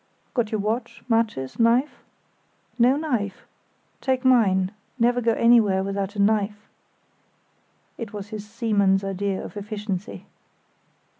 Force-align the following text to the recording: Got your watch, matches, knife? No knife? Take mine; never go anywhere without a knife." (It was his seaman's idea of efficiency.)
Got 0.33 0.51
your 0.51 0.59
watch, 0.59 1.03
matches, 1.07 1.59
knife? 1.59 2.01
No 2.79 2.95
knife? 2.97 3.45
Take 4.01 4.25
mine; 4.25 4.71
never 4.97 5.21
go 5.21 5.33
anywhere 5.33 5.83
without 5.83 6.15
a 6.15 6.19
knife." 6.19 6.67
(It 7.99 8.11
was 8.11 8.29
his 8.29 8.43
seaman's 8.49 9.03
idea 9.03 9.43
of 9.45 9.55
efficiency.) 9.57 10.25